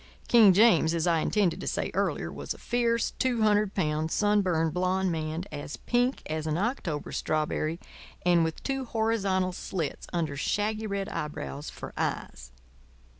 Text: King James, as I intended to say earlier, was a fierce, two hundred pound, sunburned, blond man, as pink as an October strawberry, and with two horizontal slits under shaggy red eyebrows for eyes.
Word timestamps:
King 0.27 0.51
James, 0.51 0.95
as 0.95 1.05
I 1.05 1.19
intended 1.19 1.61
to 1.61 1.67
say 1.67 1.91
earlier, 1.93 2.31
was 2.31 2.55
a 2.55 2.57
fierce, 2.57 3.11
two 3.19 3.43
hundred 3.43 3.75
pound, 3.75 4.09
sunburned, 4.09 4.73
blond 4.73 5.11
man, 5.11 5.43
as 5.51 5.77
pink 5.77 6.23
as 6.25 6.47
an 6.47 6.57
October 6.57 7.11
strawberry, 7.11 7.79
and 8.25 8.43
with 8.43 8.63
two 8.63 8.85
horizontal 8.85 9.51
slits 9.51 10.07
under 10.11 10.35
shaggy 10.35 10.87
red 10.87 11.07
eyebrows 11.07 11.69
for 11.69 11.93
eyes. 11.97 12.51